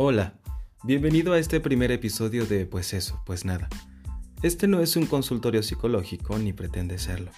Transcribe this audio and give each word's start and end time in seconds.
Hola, 0.00 0.38
bienvenido 0.84 1.32
a 1.32 1.40
este 1.40 1.58
primer 1.58 1.90
episodio 1.90 2.46
de 2.46 2.66
Pues 2.66 2.94
eso, 2.94 3.20
pues 3.26 3.44
nada. 3.44 3.68
Este 4.44 4.68
no 4.68 4.80
es 4.80 4.94
un 4.94 5.06
consultorio 5.06 5.60
psicológico 5.60 6.38
ni 6.38 6.52
pretende 6.52 6.98
serlo. 6.98 7.32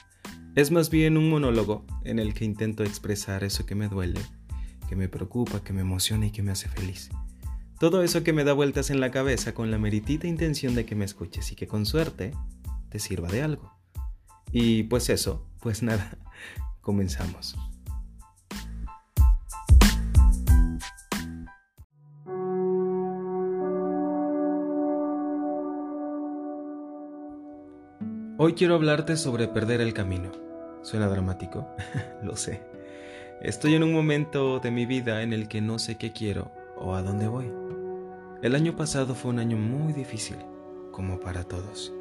Es 0.54 0.70
más 0.70 0.90
bien 0.90 1.16
un 1.16 1.30
monólogo 1.30 1.86
en 2.04 2.18
el 2.18 2.34
que 2.34 2.44
intento 2.44 2.84
expresar 2.84 3.44
eso 3.44 3.64
que 3.64 3.74
me 3.74 3.88
duele, 3.88 4.20
que 4.90 4.94
me 4.94 5.08
preocupa, 5.08 5.64
que 5.64 5.72
me 5.72 5.80
emociona 5.80 6.26
y 6.26 6.32
que 6.32 6.42
me 6.42 6.50
hace 6.50 6.68
feliz. 6.68 7.08
Todo 7.78 8.02
eso 8.02 8.22
que 8.22 8.34
me 8.34 8.44
da 8.44 8.52
vueltas 8.52 8.90
en 8.90 9.00
la 9.00 9.10
cabeza 9.10 9.54
con 9.54 9.70
la 9.70 9.78
meritita 9.78 10.26
intención 10.26 10.74
de 10.74 10.84
que 10.84 10.94
me 10.94 11.06
escuches 11.06 11.52
y 11.52 11.54
que 11.56 11.66
con 11.66 11.86
suerte 11.86 12.32
te 12.90 12.98
sirva 12.98 13.28
de 13.28 13.40
algo. 13.40 13.72
Y 14.52 14.82
pues 14.82 15.08
eso, 15.08 15.48
pues 15.60 15.82
nada, 15.82 16.18
comenzamos. 16.82 17.56
Hoy 28.42 28.54
quiero 28.54 28.74
hablarte 28.74 29.18
sobre 29.18 29.48
perder 29.48 29.82
el 29.82 29.92
camino. 29.92 30.30
Suena 30.80 31.08
dramático, 31.08 31.68
lo 32.22 32.36
sé. 32.36 32.62
Estoy 33.42 33.74
en 33.74 33.82
un 33.82 33.92
momento 33.92 34.60
de 34.60 34.70
mi 34.70 34.86
vida 34.86 35.22
en 35.22 35.34
el 35.34 35.46
que 35.46 35.60
no 35.60 35.78
sé 35.78 35.98
qué 35.98 36.12
quiero 36.12 36.50
o 36.74 36.94
a 36.94 37.02
dónde 37.02 37.28
voy. 37.28 37.52
El 38.40 38.54
año 38.54 38.76
pasado 38.76 39.14
fue 39.14 39.32
un 39.32 39.40
año 39.40 39.58
muy 39.58 39.92
difícil, 39.92 40.38
como 40.90 41.20
para 41.20 41.44
todos. 41.44 41.92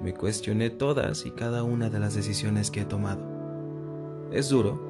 Me 0.00 0.14
cuestioné 0.14 0.70
todas 0.70 1.26
y 1.26 1.32
cada 1.32 1.64
una 1.64 1.90
de 1.90 1.98
las 1.98 2.14
decisiones 2.14 2.70
que 2.70 2.82
he 2.82 2.84
tomado. 2.84 4.30
Es 4.30 4.50
duro, 4.50 4.80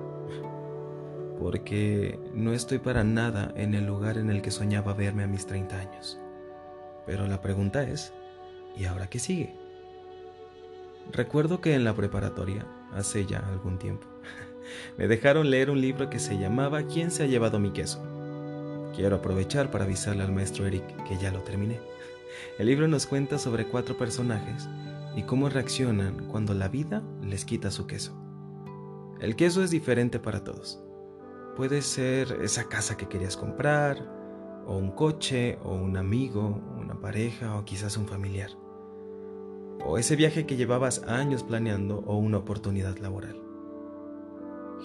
porque 1.41 2.21
no 2.35 2.53
estoy 2.53 2.79
para 2.79 3.05
nada 3.05 3.55
en 3.57 3.73
el 3.73 3.87
lugar 3.87 4.19
en 4.19 4.29
el 4.29 4.43
que 4.43 4.51
soñaba 4.51 4.93
verme 4.93 5.23
a 5.23 5.29
mis 5.29 5.47
30 5.47 5.81
años. 5.81 6.21
Pero 7.07 7.27
la 7.27 7.41
pregunta 7.41 7.85
es, 7.85 8.13
¿y 8.77 8.85
ahora 8.85 9.07
qué 9.07 9.19
sigue? 9.19 9.64
Recuerdo 11.13 11.61
que 11.61 11.75
en 11.75 11.85
la 11.85 11.95
preparatoria, 11.95 12.67
hace 12.93 13.27
ya 13.27 13.39
algún 13.49 13.79
tiempo, 13.79 14.07
me 14.99 15.07
dejaron 15.07 15.51
leer 15.51 15.71
un 15.71 15.81
libro 15.81 16.11
que 16.11 16.19
se 16.19 16.39
llamaba 16.39 16.83
¿Quién 16.85 17.11
se 17.11 17.23
ha 17.23 17.27
llevado 17.27 17.61
mi 17.61 17.71
queso? 17.71 18.03
Quiero 18.97 19.17
aprovechar 19.17 19.71
para 19.71 19.85
avisarle 19.85 20.23
al 20.23 20.33
maestro 20.33 20.67
Eric 20.67 20.85
que 21.05 21.19
ya 21.19 21.31
lo 21.31 21.41
terminé. 21.41 21.81
El 22.59 22.67
libro 22.67 22.89
nos 22.89 23.07
cuenta 23.07 23.39
sobre 23.39 23.67
cuatro 23.67 23.97
personajes 23.97 24.69
y 25.17 25.23
cómo 25.23 25.49
reaccionan 25.49 26.27
cuando 26.29 26.55
la 26.55 26.69
vida 26.69 27.03
les 27.23 27.45
quita 27.45 27.71
su 27.71 27.87
queso. 27.87 28.13
El 29.21 29.37
queso 29.37 29.63
es 29.63 29.71
diferente 29.71 30.19
para 30.19 30.43
todos. 30.43 30.83
Puede 31.57 31.83
ser 31.83 32.39
esa 32.43 32.69
casa 32.69 32.97
que 32.97 33.09
querías 33.09 33.37
comprar, 33.37 33.99
o 34.67 34.77
un 34.77 34.91
coche, 34.91 35.59
o 35.63 35.75
un 35.75 35.97
amigo, 35.97 36.61
una 36.77 37.01
pareja, 37.01 37.57
o 37.57 37.65
quizás 37.65 37.97
un 37.97 38.09
familiar 38.09 38.51
o 39.85 39.99
ese 39.99 40.17
viaje 40.17 40.47
que 40.47 40.57
llevabas 40.57 41.03
años 41.05 41.43
planeando 41.43 41.99
o 42.07 42.17
una 42.17 42.39
oportunidad 42.39 42.97
laboral. 42.99 43.41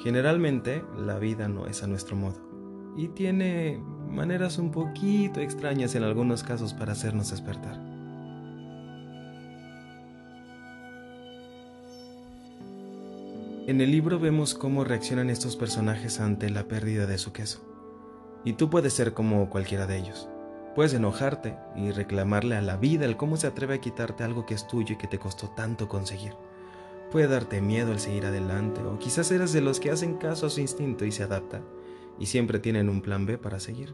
Generalmente 0.03 0.83
la 0.97 1.19
vida 1.19 1.47
no 1.47 1.67
es 1.67 1.83
a 1.83 1.87
nuestro 1.87 2.15
modo 2.15 2.49
y 2.95 3.09
tiene 3.09 3.81
maneras 4.09 4.57
un 4.57 4.71
poquito 4.71 5.39
extrañas 5.39 5.95
en 5.95 6.03
algunos 6.03 6.43
casos 6.43 6.73
para 6.73 6.93
hacernos 6.93 7.31
despertar. 7.31 7.77
En 13.67 13.81
el 13.81 13.91
libro 13.91 14.19
vemos 14.19 14.55
cómo 14.55 14.83
reaccionan 14.83 15.29
estos 15.29 15.55
personajes 15.55 16.19
ante 16.19 16.49
la 16.49 16.63
pérdida 16.63 17.05
de 17.05 17.19
su 17.19 17.31
queso. 17.31 17.61
Y 18.43 18.53
tú 18.53 18.69
puedes 18.69 18.93
ser 18.93 19.13
como 19.13 19.49
cualquiera 19.51 19.85
de 19.85 19.97
ellos. 19.97 20.27
Puedes 20.75 20.93
enojarte 20.93 21.57
y 21.75 21.91
reclamarle 21.91 22.55
a 22.55 22.61
la 22.61 22.77
vida 22.77 23.05
el 23.05 23.17
cómo 23.17 23.37
se 23.37 23.47
atreve 23.47 23.75
a 23.75 23.81
quitarte 23.81 24.23
algo 24.23 24.45
que 24.45 24.53
es 24.53 24.67
tuyo 24.67 24.93
y 24.93 24.97
que 24.97 25.07
te 25.07 25.17
costó 25.17 25.49
tanto 25.49 25.87
conseguir. 25.87 26.33
Puede 27.11 27.27
darte 27.27 27.59
miedo 27.59 27.91
el 27.91 27.99
seguir 27.99 28.25
adelante 28.25 28.81
o 28.81 28.99
quizás 28.99 29.31
eres 29.31 29.51
de 29.51 29.61
los 29.61 29.79
que 29.79 29.89
hacen 29.89 30.17
caso 30.17 30.45
a 30.45 30.49
su 30.49 30.61
instinto 30.61 31.05
y 31.05 31.11
se 31.11 31.23
adapta 31.23 31.61
y 32.19 32.27
siempre 32.27 32.59
tienen 32.59 32.87
un 32.87 33.01
plan 33.01 33.25
B 33.25 33.39
para 33.39 33.59
seguir. 33.59 33.93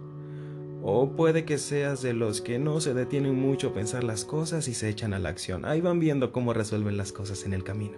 O 0.84 1.16
puede 1.16 1.46
que 1.46 1.58
seas 1.58 2.02
de 2.02 2.14
los 2.14 2.41
que 2.41 2.59
no 2.59 2.81
se 2.81 2.94
detienen 2.94 3.40
mucho 3.40 3.69
a 3.69 3.74
pensar 3.74 4.03
las 4.03 4.25
cosas 4.25 4.68
y 4.68 4.74
se 4.74 4.90
echan 4.90 5.14
a 5.14 5.19
la 5.19 5.30
acción. 5.30 5.66
Ahí 5.66 5.80
van 5.80 6.00
viendo 6.00 6.31
cómo 6.31 6.53
resuelven 6.53 6.97
las 6.97 7.14
cosas 7.14 7.46
en 7.46 7.53
el 7.53 7.64
camino. 7.64 7.97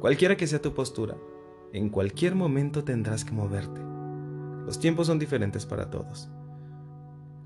Cualquiera 0.00 0.36
que 0.36 0.46
sea 0.46 0.60
tu 0.60 0.74
postura, 0.74 1.16
en 1.72 1.90
cualquier 1.90 2.34
momento 2.34 2.84
tendrás 2.84 3.24
que 3.24 3.32
moverte. 3.32 3.80
Los 4.66 4.80
tiempos 4.80 5.06
son 5.06 5.18
diferentes 5.18 5.64
para 5.64 5.90
todos 5.90 6.28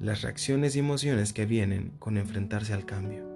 las 0.00 0.22
reacciones 0.22 0.75
y 0.75 0.78
emociones 0.78 1.34
que 1.34 1.44
vienen 1.44 1.93
con 1.99 2.16
enfrentarse 2.16 2.72
al 2.72 2.87
cambio. 2.87 3.28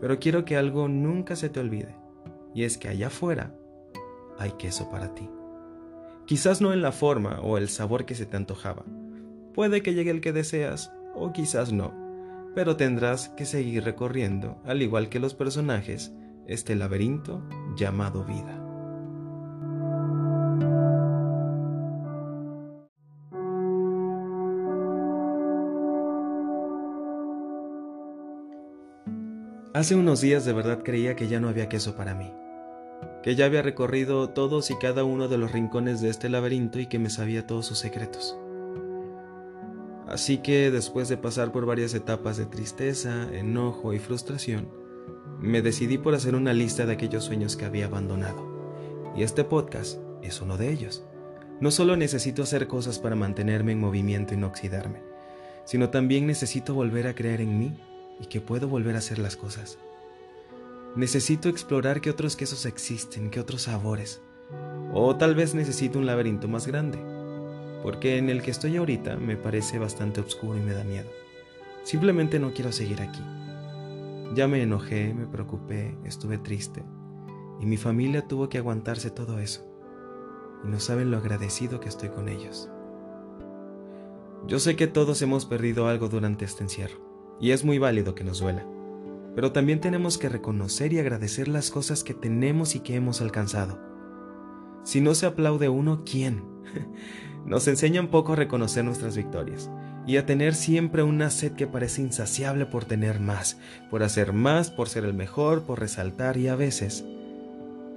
Pero 0.00 0.20
quiero 0.20 0.44
que 0.44 0.56
algo 0.56 0.86
nunca 0.86 1.34
se 1.34 1.48
te 1.48 1.58
olvide, 1.58 1.96
y 2.54 2.62
es 2.62 2.78
que 2.78 2.88
allá 2.88 3.08
afuera 3.08 3.52
hay 4.38 4.52
queso 4.52 4.88
para 4.88 5.14
ti. 5.14 5.28
Quizás 6.24 6.60
no 6.60 6.72
en 6.72 6.80
la 6.80 6.92
forma 6.92 7.40
o 7.40 7.58
el 7.58 7.68
sabor 7.68 8.06
que 8.06 8.14
se 8.14 8.24
te 8.24 8.36
antojaba. 8.36 8.84
Puede 9.52 9.82
que 9.82 9.94
llegue 9.94 10.10
el 10.12 10.20
que 10.20 10.32
deseas, 10.32 10.92
o 11.14 11.32
quizás 11.32 11.72
no, 11.72 11.92
pero 12.54 12.76
tendrás 12.76 13.30
que 13.30 13.44
seguir 13.44 13.84
recorriendo, 13.84 14.60
al 14.64 14.82
igual 14.82 15.08
que 15.08 15.18
los 15.18 15.34
personajes, 15.34 16.12
este 16.46 16.76
laberinto 16.76 17.42
llamado 17.76 18.24
vida. 18.24 18.65
Hace 29.76 29.94
unos 29.94 30.22
días 30.22 30.46
de 30.46 30.54
verdad 30.54 30.80
creía 30.82 31.16
que 31.16 31.28
ya 31.28 31.38
no 31.38 31.50
había 31.50 31.68
queso 31.68 31.96
para 31.96 32.14
mí, 32.14 32.32
que 33.22 33.34
ya 33.34 33.44
había 33.44 33.60
recorrido 33.60 34.30
todos 34.30 34.70
y 34.70 34.76
cada 34.76 35.04
uno 35.04 35.28
de 35.28 35.36
los 35.36 35.52
rincones 35.52 36.00
de 36.00 36.08
este 36.08 36.30
laberinto 36.30 36.80
y 36.80 36.86
que 36.86 36.98
me 36.98 37.10
sabía 37.10 37.46
todos 37.46 37.66
sus 37.66 37.80
secretos. 37.80 38.38
Así 40.08 40.38
que 40.38 40.70
después 40.70 41.10
de 41.10 41.18
pasar 41.18 41.52
por 41.52 41.66
varias 41.66 41.92
etapas 41.92 42.38
de 42.38 42.46
tristeza, 42.46 43.28
enojo 43.36 43.92
y 43.92 43.98
frustración, 43.98 44.70
me 45.40 45.60
decidí 45.60 45.98
por 45.98 46.14
hacer 46.14 46.36
una 46.36 46.54
lista 46.54 46.86
de 46.86 46.94
aquellos 46.94 47.24
sueños 47.24 47.54
que 47.54 47.66
había 47.66 47.84
abandonado. 47.84 49.12
Y 49.14 49.24
este 49.24 49.44
podcast 49.44 49.98
es 50.22 50.40
uno 50.40 50.56
de 50.56 50.72
ellos. 50.72 51.04
No 51.60 51.70
solo 51.70 51.98
necesito 51.98 52.44
hacer 52.44 52.66
cosas 52.66 52.98
para 52.98 53.14
mantenerme 53.14 53.72
en 53.72 53.80
movimiento 53.80 54.32
y 54.32 54.38
no 54.38 54.46
oxidarme, 54.46 55.02
sino 55.66 55.90
también 55.90 56.26
necesito 56.26 56.72
volver 56.72 57.06
a 57.08 57.14
creer 57.14 57.42
en 57.42 57.58
mí 57.58 57.78
y 58.20 58.26
que 58.26 58.40
puedo 58.40 58.68
volver 58.68 58.94
a 58.94 58.98
hacer 58.98 59.18
las 59.18 59.36
cosas. 59.36 59.78
Necesito 60.96 61.48
explorar 61.48 62.00
qué 62.00 62.10
otros 62.10 62.36
quesos 62.36 62.64
existen, 62.64 63.30
qué 63.30 63.40
otros 63.40 63.62
sabores. 63.62 64.22
O 64.92 65.16
tal 65.16 65.34
vez 65.34 65.54
necesito 65.54 65.98
un 65.98 66.06
laberinto 66.06 66.48
más 66.48 66.66
grande, 66.66 66.98
porque 67.82 68.16
en 68.16 68.30
el 68.30 68.42
que 68.42 68.50
estoy 68.50 68.76
ahorita 68.76 69.16
me 69.16 69.36
parece 69.36 69.78
bastante 69.78 70.20
oscuro 70.20 70.58
y 70.58 70.62
me 70.62 70.72
da 70.72 70.84
miedo. 70.84 71.10
Simplemente 71.82 72.38
no 72.38 72.52
quiero 72.52 72.72
seguir 72.72 73.02
aquí. 73.02 73.20
Ya 74.34 74.48
me 74.48 74.62
enojé, 74.62 75.12
me 75.12 75.26
preocupé, 75.26 75.96
estuve 76.04 76.38
triste, 76.38 76.82
y 77.60 77.66
mi 77.66 77.76
familia 77.76 78.26
tuvo 78.26 78.48
que 78.48 78.58
aguantarse 78.58 79.10
todo 79.10 79.38
eso. 79.38 79.66
Y 80.64 80.68
no 80.68 80.80
saben 80.80 81.10
lo 81.10 81.18
agradecido 81.18 81.78
que 81.78 81.88
estoy 81.88 82.08
con 82.08 82.28
ellos. 82.28 82.70
Yo 84.46 84.58
sé 84.58 84.76
que 84.76 84.86
todos 84.86 85.20
hemos 85.22 85.44
perdido 85.44 85.88
algo 85.88 86.08
durante 86.08 86.44
este 86.44 86.62
encierro 86.62 87.05
y 87.40 87.50
es 87.50 87.64
muy 87.64 87.78
válido 87.78 88.14
que 88.14 88.24
nos 88.24 88.40
duela. 88.40 88.66
Pero 89.34 89.52
también 89.52 89.80
tenemos 89.80 90.18
que 90.18 90.28
reconocer 90.28 90.92
y 90.92 90.98
agradecer 90.98 91.48
las 91.48 91.70
cosas 91.70 92.02
que 92.02 92.14
tenemos 92.14 92.74
y 92.74 92.80
que 92.80 92.94
hemos 92.94 93.20
alcanzado. 93.20 93.78
Si 94.82 95.00
no 95.00 95.14
se 95.14 95.26
aplaude 95.26 95.68
uno, 95.68 96.04
¿quién? 96.04 96.42
Nos 97.46 97.68
enseña 97.68 98.00
un 98.00 98.08
poco 98.08 98.32
a 98.32 98.36
reconocer 98.36 98.84
nuestras 98.84 99.16
victorias 99.16 99.70
y 100.06 100.16
a 100.16 100.26
tener 100.26 100.54
siempre 100.54 101.02
una 101.02 101.30
sed 101.30 101.52
que 101.52 101.66
parece 101.66 102.02
insaciable 102.02 102.66
por 102.66 102.84
tener 102.84 103.20
más, 103.20 103.58
por 103.90 104.02
hacer 104.02 104.32
más, 104.32 104.70
por 104.70 104.88
ser 104.88 105.04
el 105.04 105.14
mejor, 105.14 105.62
por 105.64 105.80
resaltar 105.80 106.36
y 106.36 106.48
a 106.48 106.56
veces 106.56 107.04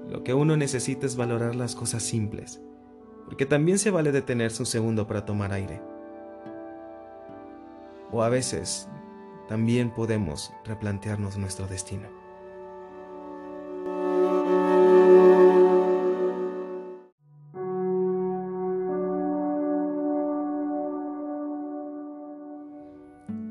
lo 0.10 0.24
que 0.24 0.34
uno 0.34 0.58
necesita 0.58 1.06
es 1.06 1.16
valorar 1.16 1.56
las 1.56 1.76
cosas 1.76 2.02
simples, 2.02 2.60
porque 3.26 3.46
también 3.46 3.78
se 3.78 3.92
vale 3.92 4.12
detenerse 4.12 4.64
un 4.64 4.66
segundo 4.66 5.06
para 5.06 5.24
tomar 5.24 5.54
aire. 5.54 5.82
O 8.12 8.24
a 8.24 8.30
veces 8.30 8.90
también 9.50 9.90
podemos 9.90 10.54
replantearnos 10.64 11.38
nuestro 11.38 11.66
destino. 11.66 12.08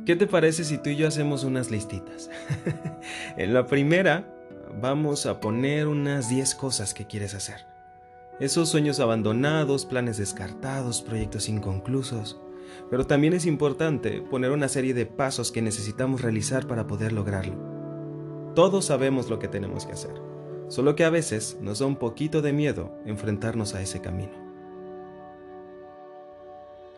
¿Qué 0.07 0.17
te 0.17 0.27
parece 0.27 0.65
si 0.65 0.79
tú 0.79 0.89
y 0.89 0.97
yo 0.97 1.09
hacemos 1.09 1.43
unas 1.45 1.71
listitas? 1.71 2.31
en 3.37 3.53
la 3.53 3.67
primera 3.67 4.33
vamos 4.81 5.27
a 5.27 5.41
poner 5.41 5.89
unas 5.89 6.31
10 6.31 6.55
cosas 6.55 6.95
que 6.95 7.07
quieres 7.07 7.35
hacer. 7.35 7.67
Esos 8.39 8.69
sueños 8.69 9.01
abandonados, 9.01 9.85
planes 9.85 10.17
descartados, 10.17 11.03
proyectos 11.03 11.49
inconclusos, 11.49 12.41
pero 12.91 13.07
también 13.07 13.33
es 13.33 13.47
importante 13.47 14.23
poner 14.23 14.51
una 14.51 14.69
serie 14.69 14.95
de 14.95 15.07
pasos 15.07 15.53
que 15.53 15.63
necesitamos 15.63 16.23
realizar 16.23 16.67
para 16.67 16.87
poder 16.87 17.13
lograrlo. 17.13 17.57
Todos 18.55 18.87
sabemos 18.87 19.31
lo 19.31 19.39
que 19.39 19.49
tenemos 19.49 19.87
que 19.87 19.93
hacer, 19.93 20.15
solo 20.69 20.97
que 20.97 21.05
a 21.05 21.11
veces 21.11 21.59
nos 21.61 21.79
da 21.79 21.87
un 21.87 21.97
poquito 21.97 22.43
de 22.43 22.53
miedo 22.53 22.93
enfrentarnos 23.07 23.75
a 23.75 23.83
ese 23.83 24.01
camino. 24.01 24.33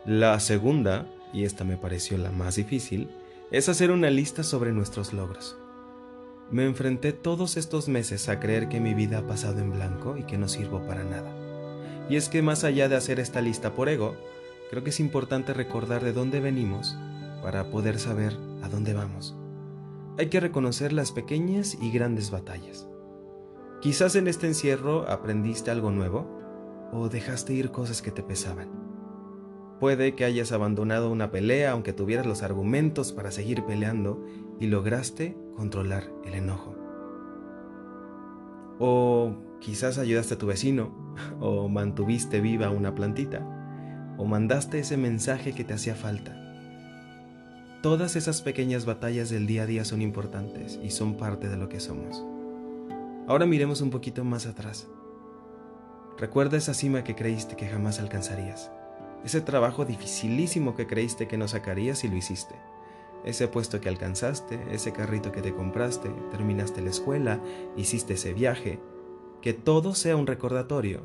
La 0.05 0.39
segunda, 0.39 1.05
y 1.31 1.43
esta 1.43 1.63
me 1.63 1.77
pareció 1.77 2.17
la 2.17 2.31
más 2.31 2.55
difícil, 2.55 3.09
es 3.51 3.69
hacer 3.69 3.91
una 3.91 4.09
lista 4.09 4.43
sobre 4.43 4.71
nuestros 4.71 5.13
logros. 5.13 5.57
Me 6.49 6.65
enfrenté 6.65 7.13
todos 7.13 7.55
estos 7.55 7.87
meses 7.87 8.27
a 8.27 8.39
creer 8.39 8.67
que 8.67 8.79
mi 8.79 8.93
vida 8.93 9.19
ha 9.19 9.27
pasado 9.27 9.59
en 9.59 9.71
blanco 9.71 10.17
y 10.17 10.23
que 10.23 10.37
no 10.37 10.47
sirvo 10.47 10.81
para 10.87 11.03
nada. 11.03 11.31
Y 12.09 12.15
es 12.15 12.27
que 12.27 12.41
más 12.41 12.63
allá 12.63 12.89
de 12.89 12.95
hacer 12.95 13.19
esta 13.19 13.39
lista 13.39 13.73
por 13.73 13.87
ego, 13.87 14.15
creo 14.71 14.85
que 14.85 14.91
es 14.91 15.01
importante 15.01 15.53
recordar 15.53 16.01
de 16.01 16.13
dónde 16.13 16.39
venimos 16.39 16.97
para 17.43 17.69
poder 17.69 17.99
saber 17.99 18.37
a 18.63 18.69
dónde 18.69 18.93
vamos. 18.93 19.35
Hay 20.17 20.29
que 20.29 20.39
reconocer 20.39 20.93
las 20.93 21.11
pequeñas 21.11 21.77
y 21.81 21.91
grandes 21.91 22.31
batallas. 22.31 22.87
Quizás 23.81 24.15
en 24.15 24.29
este 24.29 24.47
encierro 24.47 25.09
aprendiste 25.09 25.71
algo 25.71 25.91
nuevo 25.91 26.25
o 26.93 27.09
dejaste 27.09 27.53
ir 27.53 27.71
cosas 27.71 28.01
que 28.01 28.11
te 28.11 28.23
pesaban. 28.23 28.69
Puede 29.81 30.15
que 30.15 30.23
hayas 30.23 30.53
abandonado 30.53 31.11
una 31.11 31.31
pelea 31.31 31.71
aunque 31.71 31.91
tuvieras 31.91 32.25
los 32.25 32.41
argumentos 32.41 33.11
para 33.11 33.31
seguir 33.31 33.65
peleando 33.65 34.23
y 34.57 34.67
lograste 34.67 35.37
controlar 35.57 36.09
el 36.23 36.35
enojo. 36.35 36.75
O 38.79 39.35
quizás 39.59 39.97
ayudaste 39.97 40.35
a 40.35 40.37
tu 40.37 40.47
vecino, 40.47 41.13
o 41.41 41.67
mantuviste 41.67 42.39
viva 42.39 42.69
una 42.69 42.95
plantita, 42.95 43.60
o 44.17 44.25
mandaste 44.25 44.79
ese 44.79 44.97
mensaje 44.97 45.53
que 45.53 45.63
te 45.63 45.73
hacía 45.73 45.95
falta. 45.95 46.37
Todas 47.81 48.15
esas 48.15 48.43
pequeñas 48.43 48.85
batallas 48.85 49.31
del 49.31 49.47
día 49.47 49.63
a 49.63 49.65
día 49.65 49.85
son 49.85 50.03
importantes 50.03 50.79
y 50.83 50.91
son 50.91 51.17
parte 51.17 51.49
de 51.49 51.57
lo 51.57 51.67
que 51.67 51.79
somos. 51.79 52.23
Ahora 53.27 53.47
miremos 53.47 53.81
un 53.81 53.89
poquito 53.89 54.23
más 54.23 54.45
atrás. 54.45 54.87
Recuerda 56.17 56.57
esa 56.57 56.75
cima 56.75 57.03
que 57.03 57.15
creíste 57.15 57.55
que 57.55 57.67
jamás 57.67 57.99
alcanzarías. 57.99 58.71
Ese 59.25 59.41
trabajo 59.41 59.85
dificilísimo 59.85 60.75
que 60.75 60.85
creíste 60.85 61.27
que 61.27 61.37
no 61.37 61.47
sacarías 61.47 62.03
y 62.03 62.07
lo 62.07 62.17
hiciste. 62.17 62.53
Ese 63.25 63.47
puesto 63.47 63.81
que 63.81 63.89
alcanzaste, 63.89 64.59
ese 64.71 64.93
carrito 64.93 65.31
que 65.31 65.41
te 65.41 65.53
compraste, 65.53 66.09
terminaste 66.29 66.81
la 66.81 66.89
escuela, 66.89 67.39
hiciste 67.75 68.13
ese 68.13 68.33
viaje. 68.33 68.79
Que 69.41 69.53
todo 69.53 69.95
sea 69.95 70.15
un 70.15 70.27
recordatorio 70.27 71.01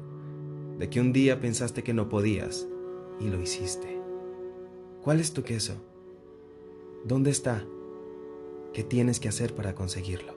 de 0.79 0.91
que 0.91 1.01
un 1.01 1.15
día 1.15 1.41
pensaste 1.41 1.83
que 1.83 1.95
no 1.95 2.11
podías 2.11 2.67
y 3.21 3.29
lo 3.29 3.41
hiciste. 3.41 4.01
¿Cuál 5.03 5.21
es 5.21 5.33
tu 5.33 5.43
queso? 5.43 5.75
¿Dónde 7.05 7.31
está? 7.31 7.65
¿Qué 8.73 8.83
tienes 8.83 9.21
que 9.21 9.29
hacer 9.29 9.55
para 9.55 9.75
conseguirlo? 9.75 10.35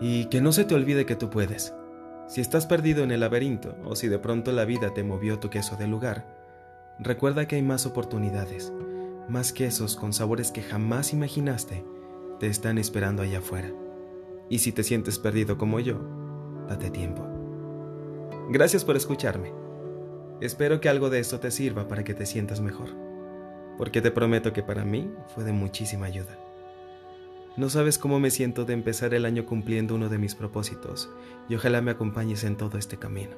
Y 0.00 0.24
que 0.26 0.40
no 0.40 0.52
se 0.52 0.64
te 0.64 0.74
olvide 0.74 1.04
que 1.04 1.14
tú 1.14 1.28
puedes. 1.28 1.74
Si 2.26 2.40
estás 2.40 2.66
perdido 2.66 3.04
en 3.04 3.10
el 3.10 3.20
laberinto 3.20 3.76
o 3.84 3.96
si 3.96 4.08
de 4.08 4.18
pronto 4.18 4.50
la 4.52 4.64
vida 4.64 4.94
te 4.94 5.04
movió 5.04 5.38
tu 5.38 5.50
queso 5.50 5.76
del 5.76 5.90
lugar, 5.90 6.96
recuerda 6.98 7.46
que 7.46 7.56
hay 7.56 7.62
más 7.62 7.86
oportunidades, 7.86 8.72
más 9.30 9.52
quesos 9.52 9.96
con 9.96 10.12
sabores 10.12 10.50
que 10.50 10.62
jamás 10.62 11.12
imaginaste 11.12 11.84
te 12.38 12.46
están 12.46 12.78
esperando 12.78 13.22
allá 13.22 13.38
afuera. 13.38 13.72
Y 14.48 14.58
si 14.58 14.72
te 14.72 14.82
sientes 14.82 15.18
perdido 15.18 15.56
como 15.56 15.78
yo, 15.78 16.00
date 16.68 16.90
tiempo. 16.90 17.26
Gracias 18.50 18.84
por 18.84 18.96
escucharme. 18.96 19.52
Espero 20.40 20.80
que 20.80 20.88
algo 20.88 21.10
de 21.10 21.20
esto 21.20 21.38
te 21.38 21.50
sirva 21.50 21.86
para 21.86 22.02
que 22.02 22.14
te 22.14 22.26
sientas 22.26 22.60
mejor, 22.60 22.88
porque 23.76 24.00
te 24.00 24.10
prometo 24.10 24.52
que 24.52 24.62
para 24.62 24.84
mí 24.84 25.12
fue 25.34 25.44
de 25.44 25.52
muchísima 25.52 26.06
ayuda. 26.06 26.38
No 27.56 27.68
sabes 27.68 27.98
cómo 27.98 28.18
me 28.18 28.30
siento 28.30 28.64
de 28.64 28.72
empezar 28.72 29.12
el 29.12 29.26
año 29.26 29.44
cumpliendo 29.44 29.94
uno 29.94 30.08
de 30.08 30.18
mis 30.18 30.34
propósitos 30.34 31.10
y 31.48 31.54
ojalá 31.54 31.82
me 31.82 31.90
acompañes 31.90 32.42
en 32.44 32.56
todo 32.56 32.78
este 32.78 32.96
camino. 32.96 33.36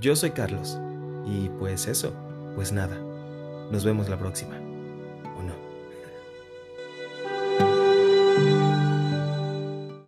Yo 0.00 0.16
soy 0.16 0.30
Carlos 0.30 0.78
y 1.26 1.50
pues 1.58 1.86
eso, 1.86 2.14
pues 2.54 2.72
nada. 2.72 2.98
Nos 3.70 3.84
vemos 3.84 4.08
la 4.08 4.18
próxima. 4.18 4.69